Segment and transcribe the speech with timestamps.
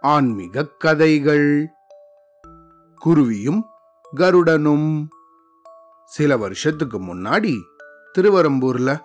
[0.00, 1.66] ஆன்மீக கதைகள்.
[2.98, 3.64] குருவியும்
[4.16, 5.08] கருடனும்.
[6.04, 7.60] சில வருஷத்துக்கு முன்னாடி
[8.18, 9.00] திருவரம்பூர்ல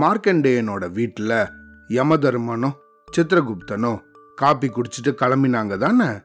[0.00, 1.48] மார்க்கண்டேயனோட வீட்டுல
[1.88, 2.72] யமதர்மனும்
[3.16, 4.00] சித்திரகுப்தனும்
[4.34, 6.20] காப்பி குடிச்சிட்டு கிளம்பினாங்க தானே?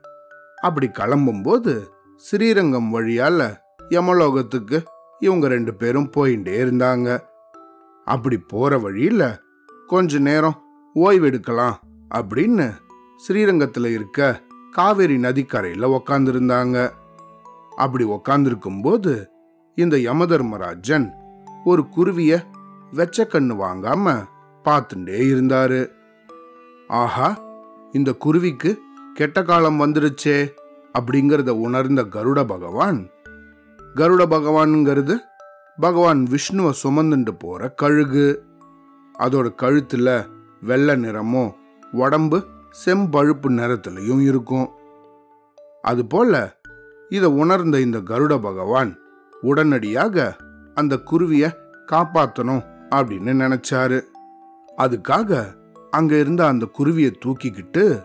[0.61, 4.83] அப்படி கிளம்பும்போது ஸ்ரீரங்கம் வழியால யமலோகத்துக்கு
[5.19, 7.19] இவங்க ரெண்டு பேரும் போயிட்டே இருந்தாங்க.
[8.05, 9.39] அப்படி போற வழியில
[9.87, 11.75] கொஞ்ச நேரம் ஓய்வெடுக்கலாம்
[12.15, 12.75] அப்படின்னு
[13.17, 14.41] ஸ்ரீரங்கத்தில் இருக்க
[14.71, 16.91] காவேரி நதிக்கரையில் உக்காந்துருந்தாங்க.
[17.75, 19.25] அப்படி உக்காந்துருக்கும்போது
[19.75, 21.09] இந்த யமதர்மராஜன்
[21.65, 22.43] ஒரு குருவிய
[22.93, 24.25] வெச்ச கண்ணு வாங்காம
[24.63, 25.91] பார்த்துட்டே இருந்தாரு.
[26.87, 27.39] ஆஹா
[27.91, 28.79] இந்த குருவிக்கு
[29.13, 30.51] கெட்ட காலம் வந்துருச்சே
[30.99, 33.07] அப்படிங்கிறத உணர்ந்த கருட பகவான்
[33.95, 35.15] கருட பகவான்ங்கிறது
[35.79, 38.43] பகவான் விஷ்ணுவை சுமந்துட்டு போற கழுகு.
[39.19, 40.27] அதோட கழுத்துல
[40.61, 41.53] வெள்ளை நிறமும்
[41.91, 42.43] உடம்பு
[42.85, 44.69] செம்பழுப்பு நிறத்திலையும் இருக்கும்.
[45.81, 46.61] அதுபோல
[47.09, 48.97] இதை உணர்ந்த இந்த கருட பகவான்
[49.41, 50.35] உடனடியாக
[50.73, 51.57] அந்த குருவிய
[51.91, 52.63] காப்பாற்றணும்
[52.95, 54.01] அப்படின்னு நினைச்சாரு.
[54.77, 55.45] அதுக்காக
[55.91, 58.03] அங்க இருந்த அந்த குருவியை தூக்கிக்கிட்டு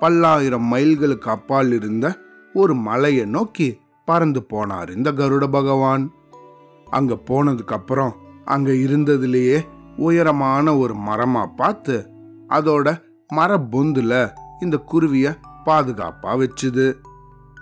[0.00, 2.18] பல்லாயிரம் மைல்களுக்கு அப்பால் இருந்த
[2.52, 6.12] ஒரு மலையை நோக்கி பறந்து போனார் இந்த கருட பகவான்.
[6.90, 9.58] அங்க போனதுக்கு அப்புறம் அங்க இருந்ததுலேயே
[9.98, 11.96] உயரமான ஒரு மரமா பார்த்து
[12.48, 12.88] அதோட
[13.28, 14.12] மர பொந்துல
[14.60, 15.26] இந்த குருவிய
[15.66, 16.86] பாதுகாப்பா வச்சுது.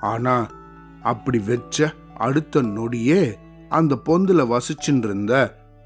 [0.01, 0.47] ஆனா
[1.03, 3.23] அப்படி வச்ச அடுத்த நொடியே
[3.69, 5.35] அந்த பொந்துல வசிச்சுட்டு இருந்த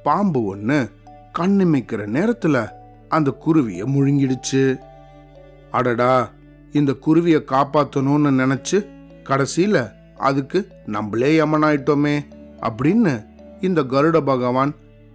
[0.02, 0.78] பாம்பு ஒண்ணு
[1.38, 2.56] கண்ணிமைக்கிற நேரத்துல
[3.08, 4.80] அந்த குருவிய முழுங்கிடுச்சு.
[5.70, 6.28] அடடா
[6.72, 8.78] இந்த குருவிய காப்பாத்தணும்னு நினைச்சு
[9.24, 9.76] கடைசியில
[10.18, 12.16] அதுக்கு நம்மளே யமனாயிட்டோமே
[12.62, 13.12] அப்படின்னு
[13.60, 14.72] இந்த கருட பகவான்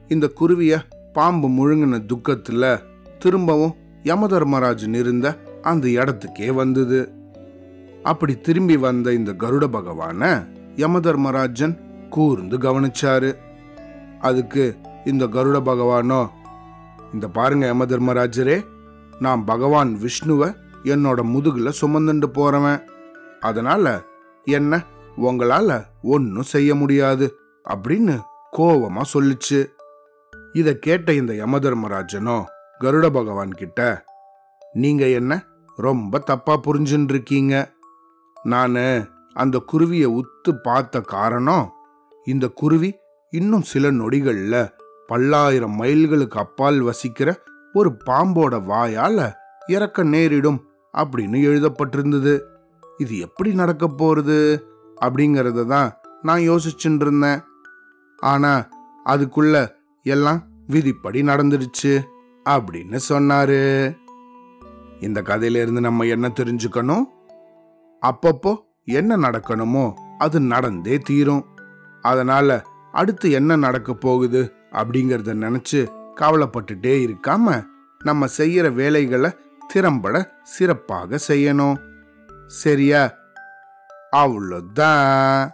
[0.07, 0.73] இந்த குருவிய
[1.15, 2.81] பாம்பு முழுங்கின துக்கத்துல
[3.19, 7.11] திரும்பவும் யமதர்மராஜன் இருந்த அந்த இடத்துக்கே வந்தது.
[8.03, 11.75] அப்படி திரும்பி வந்த இந்த கருட பகவான யமதர்மராஜன்
[12.09, 13.35] கூர்ந்து கவனிச்சாரு.
[14.19, 16.29] அதுக்கு இந்த கருட பகவானோ
[17.13, 18.65] இந்த பாருங்க யமதர்மராஜரே
[19.19, 22.81] நான் பகவான் விஷ்ணுவை என்னோட முதுகுல சுமந்துண்டு போறவன்.
[23.39, 24.01] அதனால
[24.43, 24.83] என்ன
[25.17, 27.37] உங்களால ஒன்னும் செய்ய முடியாது
[27.69, 28.19] அப்படின்னு
[28.57, 29.73] கோவமா சொல்லுச்சு.
[30.55, 32.43] இதை கேட்ட இந்த யமதர்மராஜனோ
[32.79, 34.05] கருட பகவான் கிட்ட
[34.73, 35.45] நீங்க என்ன
[35.75, 37.71] ரொம்ப தப்பா புரிஞ்சுன்னு இருக்கீங்க
[38.43, 38.75] நான்
[39.33, 41.71] அந்த குருவியை உத்து பார்த்த காரணம்
[42.25, 42.95] இந்த குருவி
[43.29, 44.71] இன்னும் சில நொடிகள்ல
[45.07, 47.35] பல்லாயிரம் மைல்களுக்கு அப்பால் வசிக்கிற
[47.73, 49.33] ஒரு பாம்போட வாயால
[49.67, 50.59] இறக்க நேரிடும்
[50.93, 52.33] அப்படின்னு எழுதப்பட்டிருந்தது.
[52.97, 54.39] இது எப்படி நடக்க போறது?
[55.01, 55.89] அப்படிங்கறத தான்
[56.21, 57.41] நான் யோசிச்சுட்டு இருந்தேன்
[58.19, 58.67] ஆனா
[59.05, 59.55] அதுக்குள்ள
[60.05, 62.03] எல்லாம் விதிப்படி நடந்துடுச்சு
[62.49, 63.93] அப்படின்னு சொன்னாரு.
[64.99, 67.03] இந்த கதையிலிருந்து நம்ம என்ன தெரிஞ்சுக்கணும்?
[68.01, 71.45] அப்பப்போ என்ன நடக்கணுமோ அது நடந்தே தீரும்.
[72.01, 77.65] அதனால அடுத்து என்ன நடக்க போகுது அப்படிங்கறத நினைச்சு கவலைப்பட்டுட்டே இருக்காம
[78.03, 79.31] நம்ம செய்யற வேலைகளை
[79.67, 81.77] திறம்பட சிறப்பாக செய்யணும்.
[82.47, 83.13] சரியா?
[84.11, 85.49] அவ்வளோதான்.